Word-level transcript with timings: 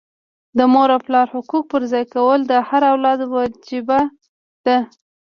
د 0.57 0.59
مور 0.73 0.89
او 0.95 0.99
پلار 1.05 1.27
حقوق 1.35 1.63
پرځای 1.73 2.03
کول 2.13 2.39
د 2.45 2.53
هر 2.69 2.81
اولاد 2.91 3.19
وجیبه 3.33 3.99
ده. 4.65 4.77